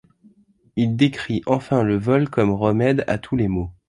[0.77, 3.71] Il décrit enfin le vol comme remède à tous les maux.